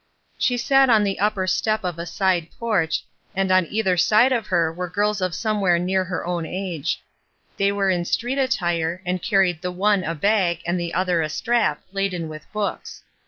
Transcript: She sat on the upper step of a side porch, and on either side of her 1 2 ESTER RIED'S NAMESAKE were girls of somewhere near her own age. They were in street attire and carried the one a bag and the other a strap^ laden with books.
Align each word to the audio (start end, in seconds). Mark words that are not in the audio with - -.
She 0.39 0.57
sat 0.57 0.89
on 0.89 1.03
the 1.03 1.19
upper 1.19 1.45
step 1.45 1.83
of 1.83 1.99
a 1.99 2.07
side 2.07 2.47
porch, 2.57 3.03
and 3.35 3.51
on 3.51 3.67
either 3.69 3.97
side 3.97 4.31
of 4.31 4.47
her 4.47 4.73
1 4.73 4.73
2 4.73 4.73
ESTER 4.73 4.79
RIED'S 4.79 4.79
NAMESAKE 4.79 4.79
were 4.79 4.95
girls 4.95 5.21
of 5.21 5.35
somewhere 5.35 5.77
near 5.77 6.03
her 6.05 6.25
own 6.25 6.43
age. 6.47 7.03
They 7.57 7.71
were 7.71 7.91
in 7.91 8.05
street 8.05 8.39
attire 8.39 9.03
and 9.05 9.21
carried 9.21 9.61
the 9.61 9.71
one 9.71 10.03
a 10.03 10.15
bag 10.15 10.63
and 10.65 10.79
the 10.79 10.95
other 10.95 11.21
a 11.21 11.27
strap^ 11.27 11.77
laden 11.91 12.29
with 12.29 12.51
books. 12.51 13.03